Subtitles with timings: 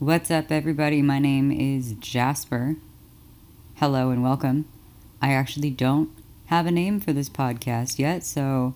[0.00, 1.02] What's up, everybody?
[1.02, 2.76] My name is Jasper.
[3.74, 4.64] Hello and welcome.
[5.20, 6.08] I actually don't
[6.46, 8.72] have a name for this podcast yet, so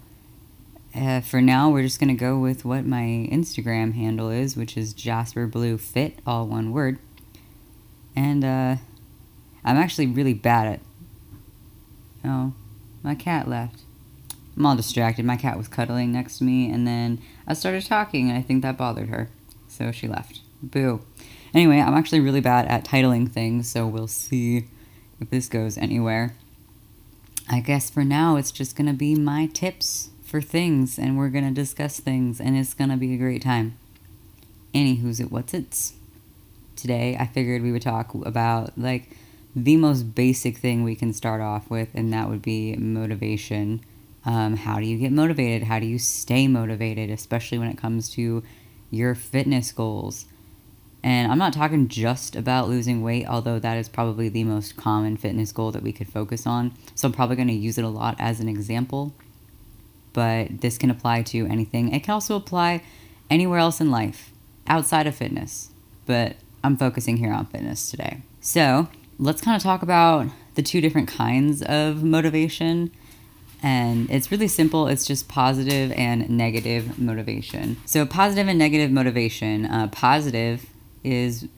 [0.94, 4.76] uh, for now, we're just going to go with what my Instagram handle is, which
[4.76, 6.98] is Jasper Blue Fit, all one word.
[8.14, 8.76] And uh,
[9.64, 10.80] I'm actually really bad at.
[12.22, 12.52] Oh,
[13.02, 13.80] my cat left.
[14.58, 15.24] I'm all distracted.
[15.24, 18.60] My cat was cuddling next to me, and then I started talking, and I think
[18.60, 19.30] that bothered her.
[19.68, 20.42] So she left.
[20.62, 21.00] Boo.
[21.54, 24.66] Anyway, I'm actually really bad at titling things, so we'll see
[25.20, 26.34] if this goes anywhere.
[27.48, 31.28] I guess for now, it's just going to be my tips for things, and we're
[31.28, 33.78] going to discuss things, and it's going to be a great time.
[34.74, 35.94] Anywho's it, what's it's?
[36.74, 39.16] Today, I figured we would talk about, like,
[39.54, 43.80] the most basic thing we can start off with, and that would be motivation.
[44.26, 45.68] Um, how do you get motivated?
[45.68, 48.42] How do you stay motivated, especially when it comes to
[48.90, 50.26] your fitness goals?
[51.04, 55.18] And I'm not talking just about losing weight, although that is probably the most common
[55.18, 56.72] fitness goal that we could focus on.
[56.94, 59.12] So I'm probably going to use it a lot as an example.
[60.14, 61.92] But this can apply to anything.
[61.92, 62.82] It can also apply
[63.28, 64.32] anywhere else in life
[64.66, 65.68] outside of fitness.
[66.06, 68.22] But I'm focusing here on fitness today.
[68.40, 68.88] So
[69.18, 72.90] let's kind of talk about the two different kinds of motivation.
[73.62, 74.88] And it's really simple.
[74.88, 77.76] It's just positive and negative motivation.
[77.84, 79.64] So, positive and negative motivation.
[79.66, 80.66] Uh, positive
[81.04, 81.48] is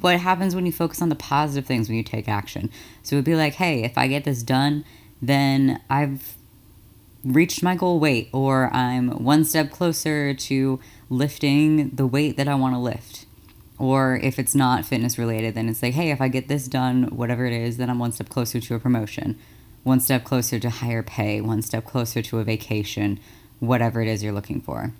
[0.00, 2.70] what happens when you focus on the positive things when you take action.
[3.02, 4.84] So it'd be like, hey, if I get this done,
[5.22, 6.36] then I've
[7.22, 12.54] reached my goal weight, or I'm one step closer to lifting the weight that I
[12.54, 13.26] want to lift.
[13.78, 17.04] Or if it's not fitness related, then it's like, hey, if I get this done,
[17.04, 19.38] whatever it is, then I'm one step closer to a promotion,
[19.82, 23.20] one step closer to higher pay, one step closer to a vacation,
[23.58, 24.92] whatever it is you're looking for.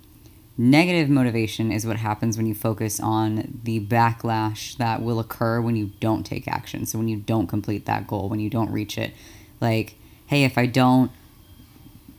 [0.57, 5.75] Negative motivation is what happens when you focus on the backlash that will occur when
[5.75, 6.85] you don't take action.
[6.85, 9.13] So, when you don't complete that goal, when you don't reach it.
[9.59, 9.95] Like,
[10.27, 11.11] hey, if I don't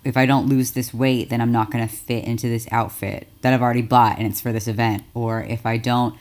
[0.05, 3.29] if I don't lose this weight, then I'm not going to fit into this outfit
[3.43, 5.05] that I've already bought and it's for this event.
[5.15, 6.17] Or if I don't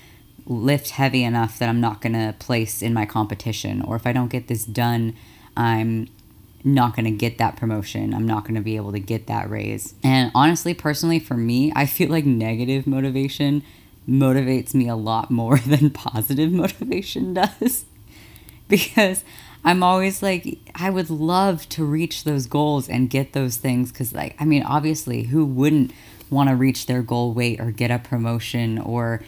[0.46, 3.82] lift heavy enough that I'm not going to place in my competition.
[3.82, 5.16] Or if I don't get this done,
[5.56, 6.10] I'm
[6.64, 8.14] not going to get that promotion.
[8.14, 9.94] I'm not going to be able to get that raise.
[10.04, 13.64] And honestly, personally, for me, I feel like negative motivation
[14.08, 17.86] motivates me a lot more than positive motivation does.
[18.68, 19.24] because
[19.64, 23.92] I'm always like, I would love to reach those goals and get those things.
[23.92, 25.92] Because, like, I mean, obviously, who wouldn't
[26.30, 29.22] want to reach their goal weight or get a promotion or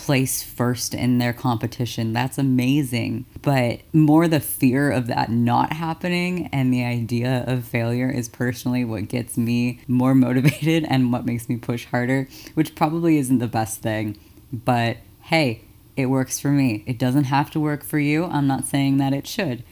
[0.00, 2.14] place first in their competition.
[2.14, 3.26] That's amazing.
[3.42, 8.82] But more the fear of that not happening and the idea of failure is personally
[8.82, 13.46] what gets me more motivated and what makes me push harder, which probably isn't the
[13.46, 14.16] best thing.
[14.50, 15.64] But hey,
[15.96, 16.82] it works for me.
[16.86, 18.24] It doesn't have to work for you.
[18.24, 19.62] I'm not saying that it should.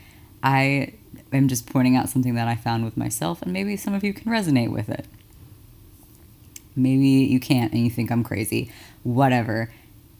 [0.43, 0.93] I
[1.33, 4.13] am just pointing out something that I found with myself, and maybe some of you
[4.13, 5.07] can resonate with it.
[6.77, 8.71] Maybe you can't and you think I'm crazy.
[9.05, 9.71] Whatever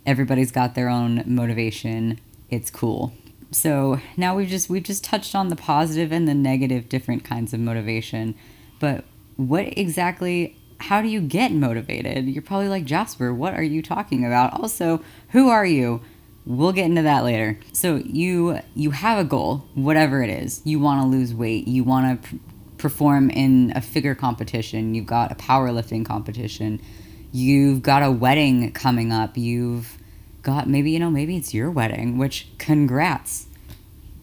[0.09, 2.19] everybody's got their own motivation.
[2.49, 3.13] It's cool.
[3.51, 7.53] So now we've just we've just touched on the positive and the negative different kinds
[7.53, 8.35] of motivation.
[8.81, 9.05] But
[9.37, 12.27] what exactly how do you get motivated?
[12.27, 14.59] You're probably like, Jasper, what are you talking about?
[14.59, 16.01] Also, who are you?
[16.47, 17.59] We'll get into that later.
[17.73, 20.63] So you you have a goal, whatever it is.
[20.65, 21.69] You want to lose weight.
[21.69, 22.37] You want to pr-
[22.79, 24.95] perform in a figure competition.
[24.95, 26.81] You've got a powerlifting competition.
[27.33, 29.37] You've got a wedding coming up.
[29.37, 29.98] You've
[30.43, 33.47] got maybe you know maybe it's your wedding which congrats.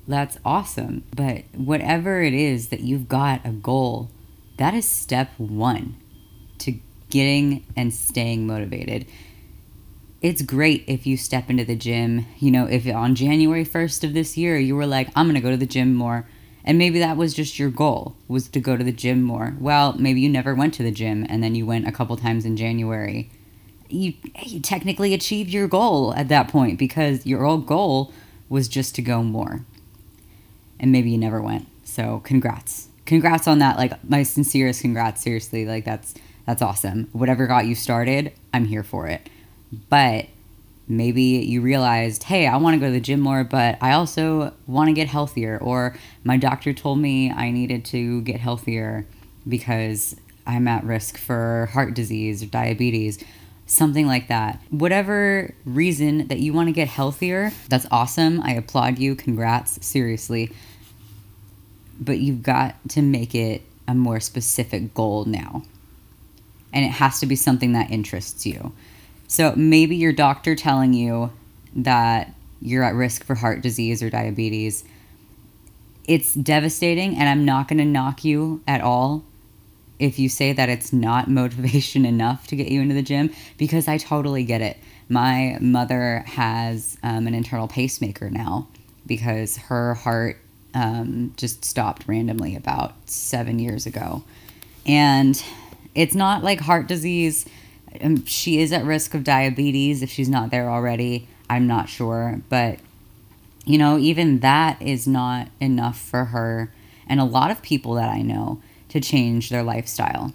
[0.08, 1.04] That's awesome.
[1.16, 4.12] But whatever it is that you've got a goal
[4.58, 5.96] that is step 1
[6.60, 9.06] to getting and staying motivated.
[10.22, 12.26] It's great if you step into the gym.
[12.38, 15.42] You know if on January 1st of this year you were like I'm going to
[15.42, 16.28] go to the gym more
[16.64, 19.56] and maybe that was just your goal was to go to the gym more.
[19.60, 22.46] Well maybe you never went to the gym and then you went a couple times
[22.46, 23.30] in January
[23.96, 24.14] you,
[24.44, 28.14] you technically achieved your goal at that point because your old goal
[28.50, 29.62] was just to go more.
[30.80, 31.68] And maybe you never went.
[31.84, 32.90] So congrats.
[33.06, 33.78] Congrats on that.
[33.78, 35.22] Like my sincerest congrats.
[35.22, 36.14] Seriously, like that's
[36.46, 37.10] that's awesome.
[37.14, 39.30] Whatever got you started, I'm here for it.
[39.90, 40.28] But
[40.88, 44.54] maybe you realized, hey, I want to go to the gym more, but I also
[44.68, 45.58] want to get healthier.
[45.58, 49.08] Or my doctor told me I needed to get healthier
[49.48, 50.16] because
[50.46, 53.24] I'm at risk for heart disease or diabetes
[53.66, 54.62] something like that.
[54.70, 58.42] Whatever reason that you want to get healthier, that's awesome.
[58.42, 59.16] I applaud you.
[59.16, 59.84] Congrats.
[59.86, 60.52] Seriously.
[62.00, 65.64] But you've got to make it a more specific goal now.
[66.74, 68.74] And it has to be something that interests you.
[69.28, 71.32] So maybe your doctor telling you
[71.76, 74.84] that you're at risk for heart disease or diabetes.
[76.08, 79.24] It's devastating, and I'm not going to knock you at all
[80.00, 83.88] if you say that it's not motivation enough to get you into the gym because
[83.88, 84.78] I totally get it.
[85.08, 88.68] My mother has um, an internal pacemaker now
[89.06, 90.40] because her heart
[90.74, 94.24] um, just stopped randomly about seven years ago.
[94.86, 95.42] And
[95.94, 97.46] it's not like heart disease.
[98.02, 101.28] Um, she is at risk of diabetes if she's not there already.
[101.50, 102.42] I'm not sure.
[102.50, 102.80] But,
[103.64, 106.72] you know, even that is not enough for her
[107.08, 110.34] and a lot of people that I know to change their lifestyle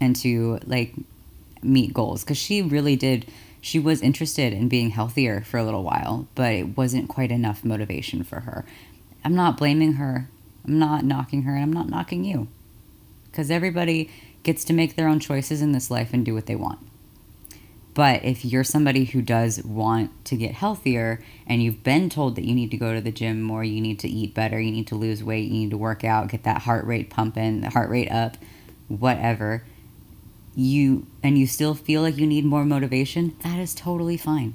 [0.00, 0.94] and to like
[1.62, 2.24] meet goals.
[2.24, 3.26] Because she really did
[3.60, 7.64] she was interested in being healthier for a little while but it wasn't quite enough
[7.64, 8.64] motivation for her.
[9.24, 10.28] I'm not blaming her.
[10.66, 12.48] I'm not knocking her and i'm not knocking you.
[13.30, 14.10] Because everybody
[14.42, 16.78] gets to make their own choices in this life and do what they want
[17.94, 22.44] but if you're somebody who does want to get healthier and you've been told that
[22.44, 24.86] you need to go to the gym more, you need to eat better, you need
[24.86, 27.90] to lose weight, you need to work out, get that heart rate pumping, the heart
[27.90, 28.36] rate up,
[28.88, 29.64] whatever,
[30.54, 34.54] you and you still feel like you need more motivation, that is totally fine.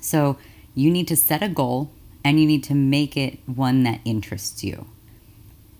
[0.00, 0.38] So,
[0.74, 1.90] you need to set a goal
[2.24, 4.86] and you need to make it one that interests you.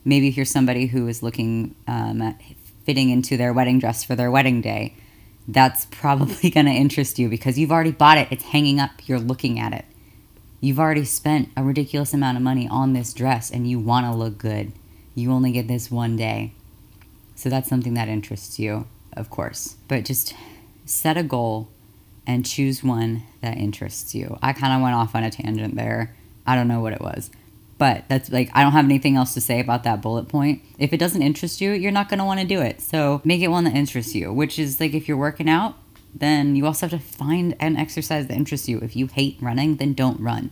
[0.05, 2.41] Maybe if you're somebody who is looking um, at
[2.85, 4.97] fitting into their wedding dress for their wedding day,
[5.49, 8.29] that's probably going to interest you because you've already bought it.
[8.31, 8.91] It's hanging up.
[9.07, 9.85] You're looking at it.
[10.61, 14.13] You've already spent a ridiculous amount of money on this dress and you want to
[14.13, 14.73] look good.
[15.15, 16.53] You only get this one day.
[17.35, 19.77] So that's something that interests you, of course.
[19.89, 20.35] But just
[20.85, 21.69] set a goal
[22.27, 24.39] and choose one that interests you.
[24.41, 26.15] I kind of went off on a tangent there.
[26.47, 27.31] I don't know what it was.
[27.83, 30.63] But that's like, I don't have anything else to say about that bullet point.
[30.79, 32.81] If it doesn't interest you, you're not going to want to do it.
[32.81, 35.75] So make it one that interests you, which is like if you're working out,
[36.15, 38.79] then you also have to find an exercise that interests you.
[38.79, 40.51] If you hate running, then don't run.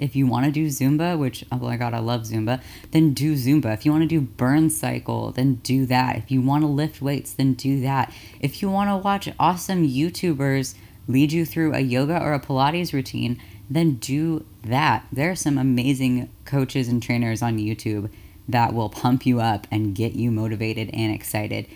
[0.00, 2.60] If you want to do Zumba, which, oh my God, I love Zumba,
[2.90, 3.72] then do Zumba.
[3.72, 6.16] If you want to do burn cycle, then do that.
[6.16, 8.12] If you want to lift weights, then do that.
[8.40, 10.74] If you want to watch awesome YouTubers
[11.06, 15.06] lead you through a yoga or a Pilates routine, then do that.
[15.12, 18.10] There are some amazing coaches and trainers on YouTube
[18.48, 21.66] that will pump you up and get you motivated and excited.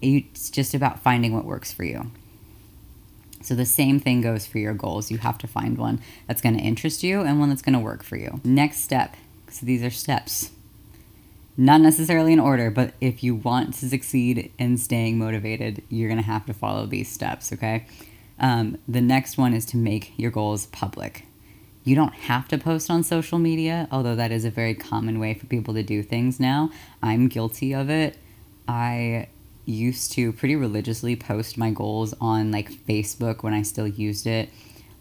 [0.00, 2.10] It's just about finding what works for you.
[3.40, 5.10] So, the same thing goes for your goals.
[5.10, 7.80] You have to find one that's going to interest you and one that's going to
[7.80, 8.40] work for you.
[8.44, 9.16] Next step.
[9.50, 10.52] So, these are steps.
[11.56, 16.20] Not necessarily in order, but if you want to succeed in staying motivated, you're going
[16.20, 17.86] to have to follow these steps, okay?
[18.38, 21.26] Um, the next one is to make your goals public.
[21.84, 25.34] You don't have to post on social media, although that is a very common way
[25.34, 26.70] for people to do things now.
[27.02, 28.16] I'm guilty of it.
[28.68, 29.28] I
[29.64, 34.48] used to pretty religiously post my goals on like Facebook when I still used it,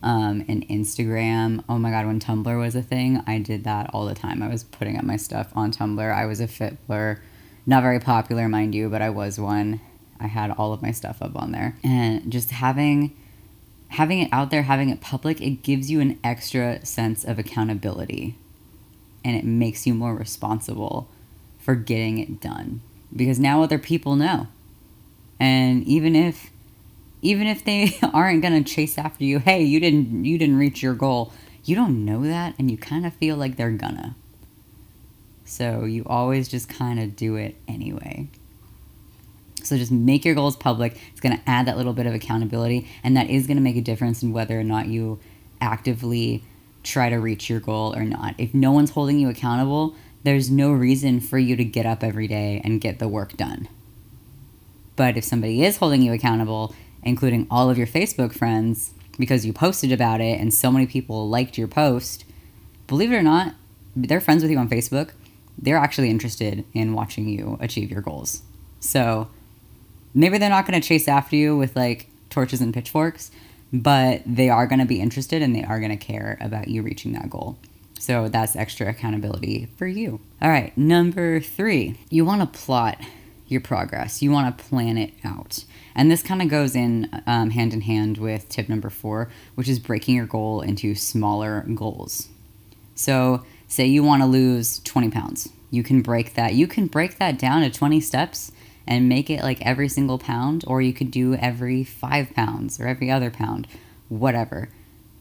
[0.04, 1.64] um, and Instagram.
[1.70, 4.42] Oh my God, when Tumblr was a thing, I did that all the time.
[4.42, 6.14] I was putting up my stuff on Tumblr.
[6.14, 7.20] I was a Fitbler,
[7.66, 9.82] not very popular, mind you, but I was one.
[10.22, 11.78] I had all of my stuff up on there.
[11.84, 13.16] And just having
[13.90, 18.36] having it out there, having it public, it gives you an extra sense of accountability
[19.24, 21.10] and it makes you more responsible
[21.60, 22.82] for getting it done
[23.16, 24.48] because now other people know.
[25.40, 26.52] And even if
[27.22, 30.82] even if they aren't going to chase after you, hey, you didn't you didn't reach
[30.82, 31.34] your goal.
[31.64, 34.16] You don't know that and you kind of feel like they're gonna.
[35.46, 38.30] So you always just kind of do it anyway.
[39.64, 40.98] So just make your goals public.
[41.12, 43.78] It's going to add that little bit of accountability, and that is going to make
[43.78, 45.20] a difference in whether or not you
[45.60, 46.44] actively
[46.84, 48.36] try to reach your goal or not.
[48.38, 52.28] If no one's holding you accountable, there's no reason for you to get up every
[52.28, 53.68] day and get the work done.
[54.96, 59.54] But if somebody is holding you accountable, including all of your Facebook friends, because you
[59.54, 62.26] posted about it and so many people liked your post,
[62.88, 63.56] believe it or not,
[63.96, 65.12] they're friends with you on Facebook.
[65.58, 68.42] They're actually interested in watching you achieve your goals.
[68.80, 69.30] So
[70.14, 73.32] maybe they're not going to chase after you with like torches and pitchforks,
[73.72, 76.82] but they are going to be interested and they are going to care about you
[76.82, 77.58] reaching that goal.
[78.00, 80.20] So that's extra accountability for you.
[80.42, 83.00] All right, number three, you want to plot
[83.48, 84.22] your progress.
[84.22, 85.66] You want to plan it out.
[85.94, 89.68] And this kind of goes in um, hand in hand with tip number four, which
[89.68, 92.30] is breaking your goal into smaller goals.
[92.96, 95.50] So, say you want to lose 20 pounds.
[95.70, 96.54] You can break that.
[96.54, 98.52] You can break that down to 20 steps
[98.88, 102.88] and make it like every single pound, or you could do every five pounds or
[102.88, 103.68] every other pound,
[104.10, 104.70] whatever.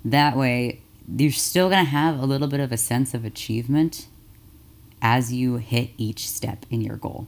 [0.04, 0.80] That way,
[1.16, 4.06] you're still to have a little bit of a sense of achievement
[5.02, 7.26] as you hit each step in your goal.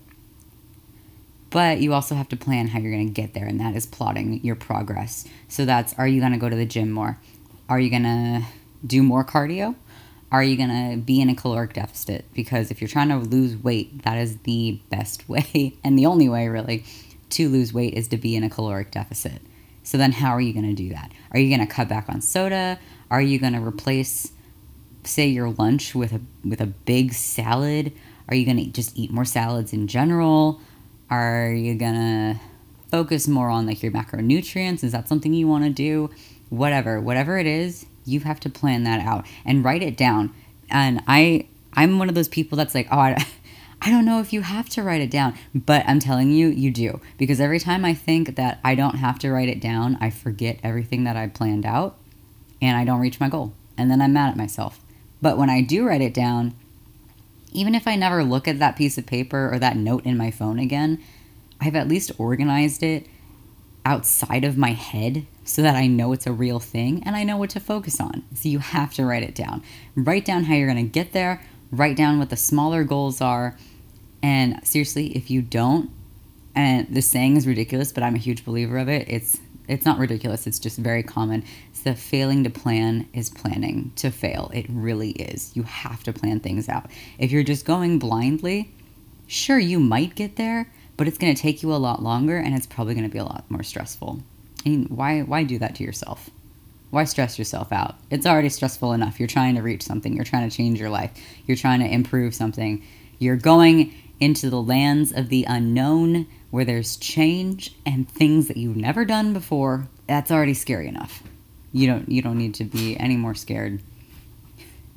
[1.50, 4.42] But you also have to plan how you're to get there, and that is plotting
[4.42, 5.26] your progress.
[5.48, 7.18] So that's are you to go to the gym more?
[7.68, 8.42] Are you to
[8.86, 9.74] do more cardio?
[10.32, 12.24] Are you going to be in a caloric deficit?
[12.32, 16.28] Because if you're trying to lose weight, that is the best way and the only
[16.28, 16.84] way, really,
[17.30, 19.42] to lose weight is to be in a caloric deficit.
[19.84, 21.12] So then, how are you going to do that?
[21.32, 22.78] Are you going to cut back on soda?
[23.10, 24.32] Are you going to replace,
[25.04, 27.92] say, your lunch with a with a big salad?
[28.28, 30.60] Are you going to just eat more salads in general?
[31.10, 32.40] Are you going to
[32.90, 34.84] focus more on like your macronutrients?
[34.84, 36.10] Is that something you want to do?
[36.48, 40.34] Whatever, whatever it is, you have to plan that out and write it down.
[40.70, 43.24] And I I'm one of those people that's like, "Oh, I
[43.84, 46.70] I don't know if you have to write it down, but I'm telling you, you
[46.70, 47.00] do.
[47.18, 50.60] Because every time I think that I don't have to write it down, I forget
[50.62, 51.98] everything that I planned out
[52.60, 53.54] and I don't reach my goal.
[53.76, 54.78] And then I'm mad at myself.
[55.20, 56.54] But when I do write it down,
[57.52, 60.30] even if I never look at that piece of paper or that note in my
[60.30, 61.02] phone again,
[61.60, 63.08] I've at least organized it
[63.84, 67.36] outside of my head so that I know it's a real thing and I know
[67.36, 68.22] what to focus on.
[68.34, 69.62] So you have to write it down.
[69.96, 73.56] Write down how you're going to get there, write down what the smaller goals are,
[74.22, 75.90] and seriously, if you don't,
[76.54, 79.08] and the saying is ridiculous, but I'm a huge believer of it.
[79.08, 80.46] It's it's not ridiculous.
[80.46, 81.44] It's just very common.
[81.70, 84.50] It's the failing to plan is planning to fail.
[84.52, 85.52] It really is.
[85.54, 86.90] You have to plan things out.
[87.18, 88.72] If you're just going blindly,
[89.26, 92.54] sure you might get there, but it's going to take you a lot longer and
[92.54, 94.22] it's probably going to be a lot more stressful.
[94.64, 96.30] I mean, why why do that to yourself?
[96.90, 97.96] Why stress yourself out?
[98.10, 99.18] It's already stressful enough.
[99.18, 100.14] You're trying to reach something.
[100.14, 101.10] You're trying to change your life.
[101.46, 102.84] You're trying to improve something.
[103.18, 108.76] You're going into the lands of the unknown where there's change and things that you've
[108.76, 111.22] never done before, that's already scary enough.
[111.72, 113.80] You don't you don't need to be any more scared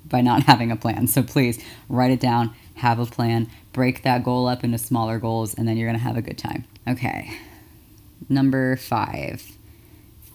[0.05, 1.07] by not having a plan.
[1.07, 5.53] So please write it down, have a plan, break that goal up into smaller goals
[5.53, 6.63] and then you're going to have a good time.
[6.87, 7.37] Okay.
[8.29, 9.51] Number 5.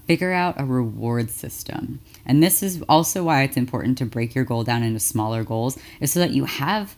[0.07, 2.01] Figure out a reward system.
[2.27, 5.79] And this is also why it's important to break your goal down into smaller goals
[6.01, 6.97] is so that you have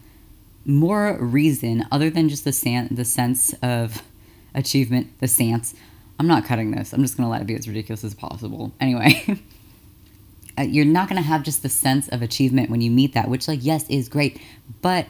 [0.64, 4.02] more reason other than just the san- the sense of
[4.52, 5.74] achievement, the sense.
[6.18, 6.92] I'm not cutting this.
[6.92, 8.72] I'm just going to let it be as ridiculous as possible.
[8.80, 9.40] Anyway,
[10.58, 13.28] uh, you're not going to have just the sense of achievement when you meet that,
[13.28, 14.40] which, like, yes, is great.
[14.80, 15.06] But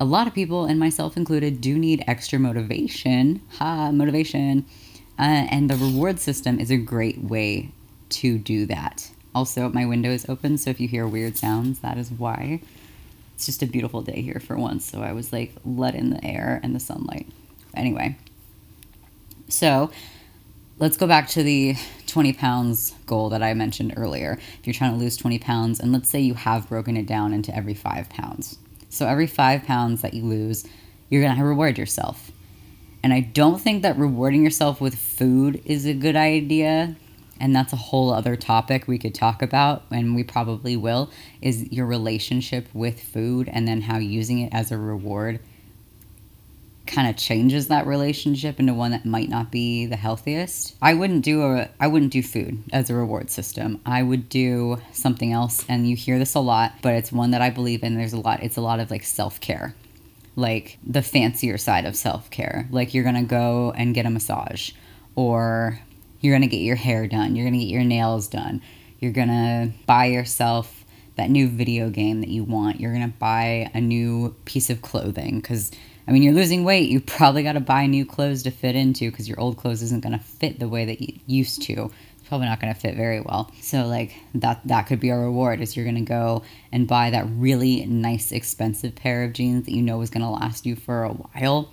[0.00, 3.42] a lot of people, and myself included, do need extra motivation.
[3.58, 4.64] Ha, motivation.
[5.18, 7.70] Uh, and the reward system is a great way
[8.08, 9.10] to do that.
[9.34, 12.62] Also, my window is open, so if you hear weird sounds, that is why
[13.34, 14.84] it's just a beautiful day here for once.
[14.84, 17.28] So I was like let in the air and the sunlight.
[17.74, 18.16] Anyway,
[19.48, 19.90] so
[20.78, 21.76] let's go back to the
[22.06, 24.38] 20 pounds goal that I mentioned earlier.
[24.58, 27.32] If you're trying to lose 20 pounds, and let's say you have broken it down
[27.32, 28.58] into every five pounds.
[28.90, 30.66] So every five pounds that you lose,
[31.08, 32.30] you're going to reward yourself.
[33.02, 36.96] And I don't think that rewarding yourself with food is a good idea
[37.40, 41.72] and that's a whole other topic we could talk about and we probably will is
[41.72, 45.40] your relationship with food and then how using it as a reward
[46.90, 50.76] kind of changes that relationship into one that might not be the healthiest.
[50.82, 53.80] I wouldn't do a I wouldn't do food as a reward system.
[53.86, 57.40] I would do something else and you hear this a lot, but it's one that
[57.40, 57.96] I believe in.
[57.96, 59.74] There's a lot it's a lot of like self-care.
[60.36, 62.68] Like the fancier side of self-care.
[62.70, 64.72] Like you're going to go and get a massage
[65.14, 65.80] or
[66.20, 67.36] you're going to get your hair done.
[67.36, 68.62] You're going to get your nails done.
[68.98, 70.84] You're going to buy yourself
[71.16, 72.80] that new video game that you want.
[72.80, 75.70] You're going to buy a new piece of clothing because,
[76.10, 76.90] I mean, you're losing weight.
[76.90, 80.02] You probably got to buy new clothes to fit into because your old clothes isn't
[80.02, 81.92] going to fit the way that you used to.
[82.18, 83.52] It's probably not going to fit very well.
[83.60, 87.10] So, like, that, that could be a reward is you're going to go and buy
[87.10, 90.74] that really nice, expensive pair of jeans that you know is going to last you
[90.74, 91.70] for a while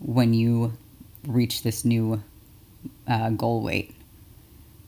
[0.00, 0.72] when you
[1.24, 2.20] reach this new
[3.06, 3.94] uh, goal weight,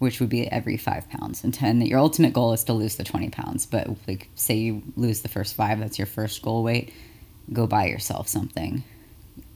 [0.01, 1.45] which would be every five pounds.
[1.45, 3.65] And 10, your ultimate goal is to lose the 20 pounds.
[3.65, 6.93] But like, say you lose the first five, that's your first goal weight.
[7.53, 8.85] Go buy yourself something.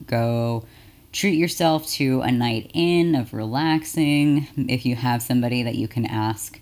[0.05, 0.65] Go
[1.11, 4.47] treat yourself to a night in of relaxing.
[4.57, 6.59] If you have somebody that you can ask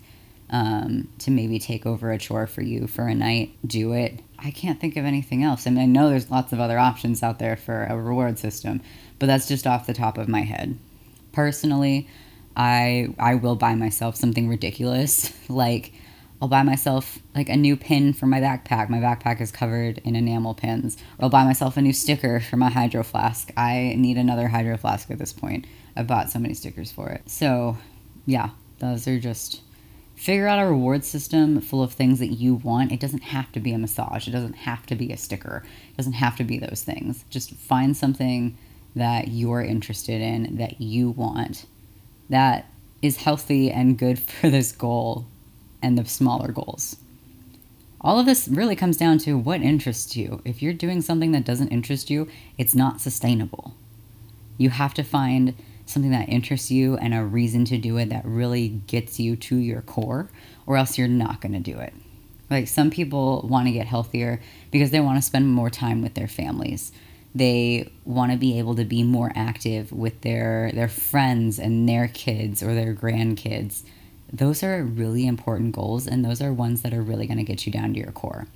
[0.50, 4.20] um, to maybe take over a chore for you for a night, do it.
[4.38, 5.66] I can't think of anything else.
[5.66, 8.82] I mean, I know there's lots of other options out there for a reward system,
[9.18, 10.78] but that's just off the top of my head
[11.32, 12.08] personally,
[12.56, 15.92] I I will buy myself something ridiculous like
[16.42, 18.88] I'll buy myself like a new pin for my backpack.
[18.88, 20.96] My backpack is covered in enamel pins.
[21.16, 23.52] Or I'll buy myself a new sticker for my hydro flask.
[23.56, 25.68] I need another hydro flask at this point.
[25.94, 27.30] I've bought so many stickers for it.
[27.30, 27.76] So,
[28.26, 29.60] yeah, those are just
[30.16, 32.90] figure out a reward system full of things that you want.
[32.90, 34.26] It doesn't have to be a massage.
[34.26, 35.62] It doesn't have to be a sticker.
[35.92, 37.24] It doesn't have to be those things.
[37.30, 38.58] Just find something
[38.96, 41.66] that you're interested in, that you want,
[42.30, 42.66] that
[43.00, 45.28] is healthy and good for this goal.
[45.82, 46.96] And the smaller goals.
[48.00, 50.42] All of this really comes down to what interests you.
[50.44, 53.74] If you're doing something that doesn't interest you, it's not sustainable.
[54.58, 55.54] You have to find
[55.86, 59.56] something that interests you and a reason to do it that really gets you to
[59.56, 60.28] your core,
[60.66, 61.92] or else you're not going to do it.
[62.50, 66.14] Like some people want to get healthier because they want to spend more time with
[66.14, 66.92] their families.
[67.34, 72.08] They want to be able to be more active with their their friends and their
[72.08, 73.84] kids or their grandkids.
[74.32, 77.66] Those are really important goals and those are ones that are really going to get
[77.66, 78.46] you down to your core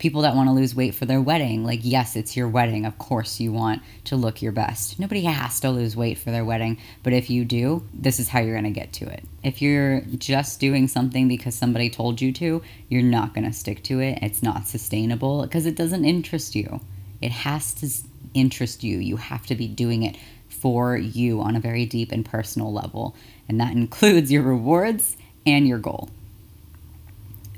[0.00, 1.62] people that want to lose weight for their wedding.
[1.62, 2.86] Like, yes, it's your wedding.
[2.86, 4.98] Of course, you want to look your best.
[4.98, 6.78] Nobody has to lose weight for their wedding.
[7.04, 9.22] But if you do, this is how you're going to get to it.
[9.44, 13.84] If you're just doing something because somebody told you to, you're not going to stick
[13.84, 14.18] to it.
[14.22, 16.80] It's not sustainable because it doesn't interest you.
[17.20, 17.88] It has to
[18.32, 18.98] interest you.
[18.98, 20.16] You have to be doing it
[20.48, 23.14] for you on a very deep and personal level.
[23.48, 26.10] And that includes your rewards and your goal.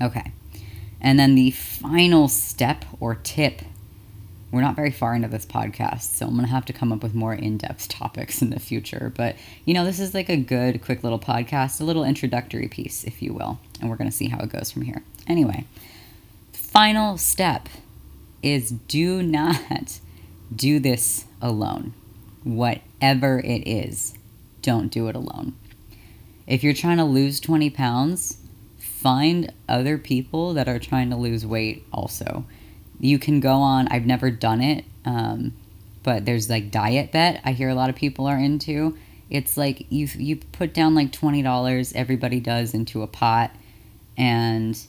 [0.01, 0.31] Okay.
[1.01, 3.61] And then the final step or tip
[4.53, 7.01] we're not very far into this podcast, so I'm going to have to come up
[7.01, 9.11] with more in depth topics in the future.
[9.17, 9.35] But,
[9.65, 13.23] you know, this is like a good, quick little podcast, a little introductory piece, if
[13.23, 13.59] you will.
[13.81, 15.01] And we're going to see how it goes from here.
[15.25, 15.65] Anyway,
[16.51, 17.67] final step
[18.43, 19.99] is do not
[20.55, 21.95] do this alone.
[22.43, 24.13] Whatever it is,
[24.61, 25.55] don't do it alone.
[26.45, 28.37] If you're trying to lose 20 pounds,
[28.77, 32.45] find other people that are trying to lose weight also.
[32.99, 35.53] You can go on, I've never done it, um,
[36.03, 38.97] but there's like DietBet, I hear a lot of people are into.
[39.29, 43.51] It's like you you put down like $20, everybody does, into a pot,
[44.17, 44.79] and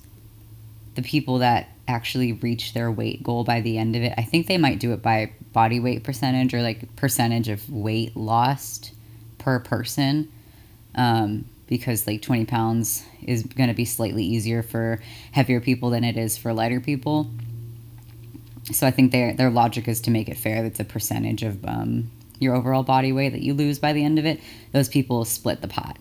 [0.94, 4.46] the people that actually reach their weight goal by the end of it, I think
[4.46, 8.92] they might do it by body weight percentage or like percentage of weight lost
[9.38, 10.30] per person.
[10.94, 15.00] Um, because like 20 pounds is going to be slightly easier for
[15.32, 17.30] heavier people than it is for lighter people.
[18.72, 20.62] So I think their their logic is to make it fair.
[20.62, 24.18] That's a percentage of um, your overall body weight that you lose by the end
[24.18, 24.40] of it.
[24.72, 25.98] Those people split the pot.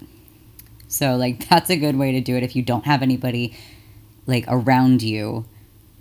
[0.88, 3.56] So like that's a good way to do it if you don't have anybody
[4.26, 5.46] like around you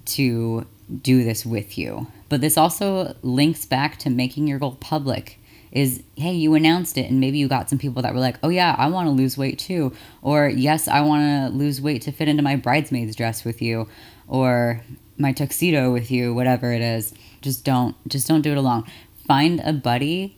[0.05, 0.66] to
[1.02, 2.07] do this with you.
[2.28, 5.38] But this also links back to making your goal public
[5.72, 8.50] is hey, you announced it, and maybe you got some people that were like, oh,
[8.50, 9.92] yeah, I want to lose weight too.
[10.20, 13.88] Or yes, I want to lose weight to fit into my bridesmaid's dress with you,
[14.28, 14.82] or
[15.18, 17.14] my tuxedo with you, whatever it is.
[17.40, 18.85] Just don't, just don't do it alone.
[19.26, 20.37] Find a buddy.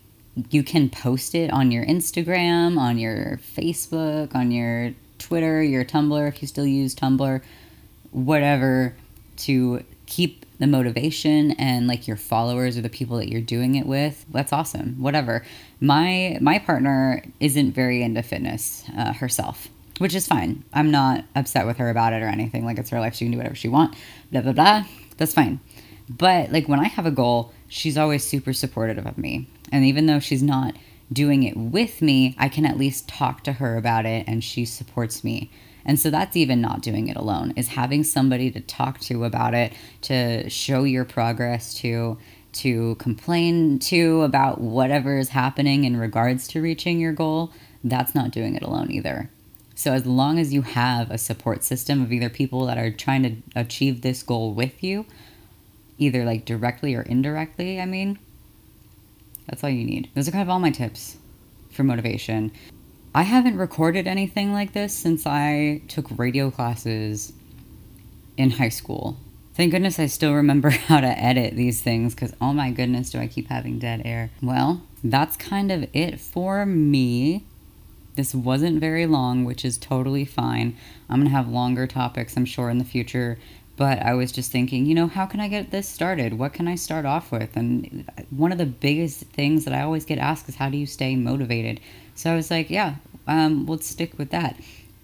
[0.50, 6.28] You can post it on your Instagram, on your Facebook, on your Twitter, your Tumblr,
[6.28, 7.40] if you still use Tumblr,
[8.10, 8.94] whatever,
[9.36, 13.84] to keep the motivation and like your followers or the people that you're doing it
[13.84, 15.44] with that's awesome whatever.
[15.80, 20.64] My my partner isn't very into fitness uh, herself which is fine.
[20.72, 22.64] I'm not upset with her about it or anything.
[22.64, 23.98] Like it's her life she can do whatever she wants
[24.30, 24.84] blah blah blah.
[25.16, 25.58] That's fine.
[26.08, 29.48] But like when i have a goal she's always super supportive of me.
[29.72, 30.76] And even though she's not
[31.12, 34.64] doing it with me i can at least talk to her about it and she
[34.64, 35.50] supports me
[35.84, 39.54] and so that's even not doing it alone, is having somebody to talk to about
[39.54, 42.18] it, to show your progress to,
[42.54, 47.52] to complain to about whatever is happening in regards to reaching your goal.
[47.82, 49.30] That's not doing it alone either.
[49.74, 53.22] So, as long as you have a support system of either people that are trying
[53.24, 55.04] to achieve this goal with you,
[55.98, 58.18] either like directly or indirectly, I mean,
[59.46, 60.10] that's all you need.
[60.14, 61.16] Those are kind of all my tips
[61.70, 62.52] for motivation.
[63.14, 67.32] I haven't recorded anything like this since I took radio classes
[68.36, 69.16] in high school.
[69.54, 73.18] Thank goodness I still remember how to edit these things because, oh my goodness, do
[73.18, 74.30] I keep having dead air.
[74.42, 77.44] Well, that's kind of it for me.
[78.16, 80.76] This wasn't very long, which is totally fine.
[81.08, 83.38] I'm going to have longer topics, I'm sure, in the future.
[83.76, 86.38] But I was just thinking, you know, how can I get this started?
[86.38, 87.56] What can I start off with?
[87.56, 90.86] And one of the biggest things that I always get asked is how do you
[90.86, 91.80] stay motivated?
[92.14, 94.56] So I was like, yeah, um, let's stick with that.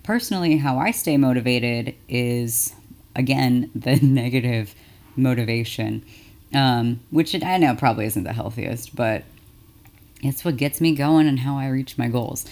[0.05, 2.75] Personally, how I stay motivated is,
[3.17, 4.75] again, the negative
[5.17, 6.05] motivation,
[6.55, 9.25] um, which I know probably isn't the healthiest, but
[10.23, 12.47] it's what gets me going and how I reach my goals.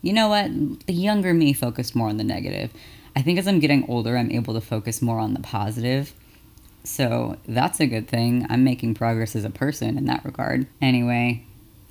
[0.00, 0.50] You know what?
[0.86, 2.72] The younger me focused more on the negative.
[3.14, 6.12] I think as I'm getting older, I'm able to focus more on the positive.
[6.84, 8.46] So that's a good thing.
[8.48, 10.66] I'm making progress as a person in that regard.
[10.80, 11.44] Anyway,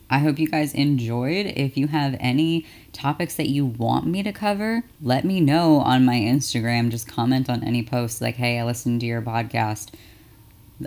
[0.10, 1.46] I hope you guys enjoyed.
[1.46, 6.04] If you have any topics that you want me to cover, let me know on
[6.04, 6.90] my Instagram.
[6.90, 9.92] Just comment on any post like, hey, I listened to your podcast.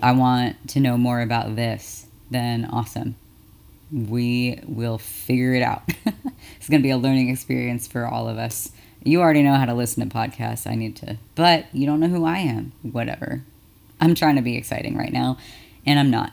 [0.02, 2.06] I want to know more about this.
[2.30, 3.14] Then awesome.
[3.90, 5.84] We will figure it out.
[6.56, 8.72] it's going to be a learning experience for all of us
[9.04, 10.68] You already know how to listen to podcasts.
[10.68, 11.18] I need to.
[11.34, 12.72] But you don't know who I am.
[12.82, 13.44] Whatever.
[14.00, 15.38] I'm trying to be exciting right now,
[15.86, 16.32] and I'm not.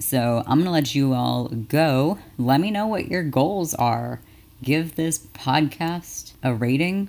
[0.00, 2.18] So I'm going to let you all go.
[2.36, 4.20] Let me know what your goals are.
[4.62, 7.08] Give this podcast a rating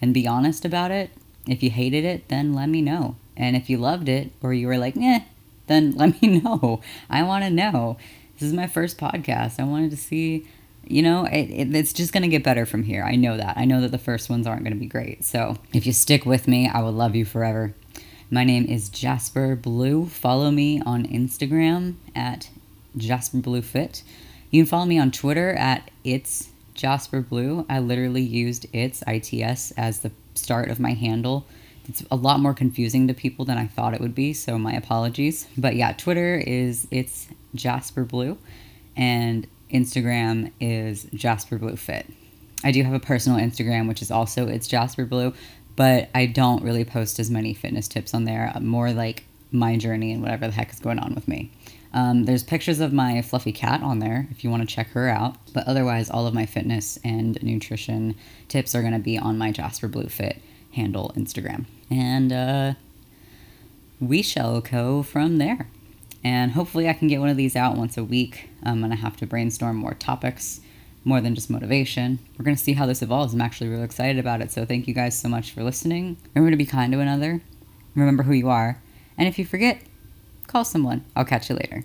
[0.00, 1.10] and be honest about it.
[1.46, 3.16] If you hated it, then let me know.
[3.36, 5.20] And if you loved it or you were like, eh,
[5.66, 6.80] then let me know.
[7.08, 7.96] I want to know.
[8.38, 9.60] This is my first podcast.
[9.60, 10.46] I wanted to see,
[10.86, 13.02] you know, it, it, it's just going to get better from here.
[13.02, 13.56] I know that.
[13.56, 15.24] I know that the first ones aren't going to be great.
[15.24, 17.74] So if you stick with me, I will love you forever.
[18.30, 20.06] My name is Jasper Blue.
[20.06, 22.50] Follow me on Instagram at
[22.96, 24.02] Jasper Blue Fit.
[24.50, 27.66] You can follow me on Twitter at It's Jasper Blue.
[27.68, 31.46] I literally used It's ITS as the start of my handle.
[31.88, 34.72] It's a lot more confusing to people than I thought it would be, so my
[34.72, 35.46] apologies.
[35.56, 38.38] But yeah, Twitter is It's Jasper Blue,
[38.96, 42.06] and Instagram is Jasper Blue Fit.
[42.62, 45.32] I do have a personal Instagram, which is also It's Jasper Blue,
[45.76, 48.52] but I don't really post as many fitness tips on there.
[48.60, 51.50] More like my journey and whatever the heck is going on with me.
[51.92, 55.08] Um, there's pictures of my fluffy cat on there if you want to check her
[55.08, 55.36] out.
[55.52, 58.14] But otherwise, all of my fitness and nutrition
[58.48, 60.40] tips are going to be on my Jasper Blue Fit
[60.74, 61.64] handle Instagram.
[61.90, 62.74] And uh,
[63.98, 65.68] we shall go from there.
[66.22, 68.50] And hopefully, I can get one of these out once a week.
[68.62, 70.60] I'm going to have to brainstorm more topics
[71.04, 72.18] more than just motivation.
[72.38, 73.32] We're going to see how this evolves.
[73.32, 74.52] I'm actually really excited about it.
[74.52, 76.16] So thank you guys so much for listening.
[76.34, 77.40] Remember to be kind to another.
[77.94, 78.80] Remember who you are.
[79.16, 79.80] And if you forget,
[80.46, 81.04] call someone.
[81.16, 81.84] I'll catch you later.